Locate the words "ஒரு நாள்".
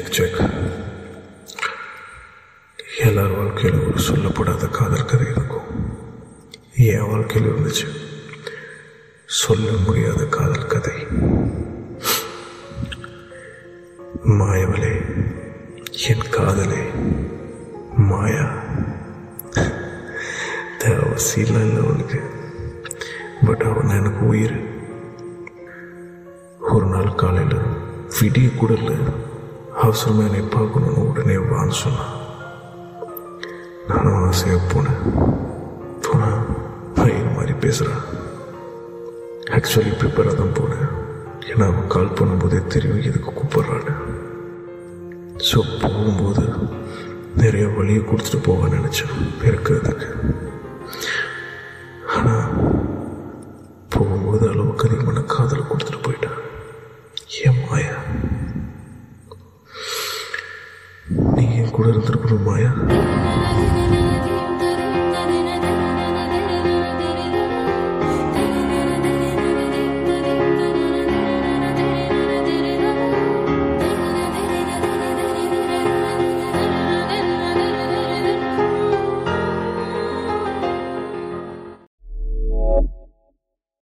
26.60-27.14